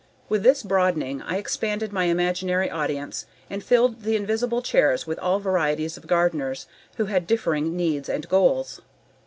With 0.29 0.41
this 0.41 0.63
broadening, 0.63 1.21
I 1.21 1.37
expanded 1.37 1.93
my 1.93 2.05
imaginary 2.05 2.71
audience 2.71 3.27
and 3.51 3.63
filled 3.63 4.01
the 4.01 4.15
invisible 4.15 4.63
chairs 4.63 5.05
with 5.05 5.19
all 5.19 5.37
varieties 5.39 5.95
of 5.95 6.07
gardeners 6.07 6.65
who 6.97 7.05
had 7.05 7.27
differing 7.27 7.75
needs 7.77 8.09
and 8.09 8.27
goals. 8.27 8.81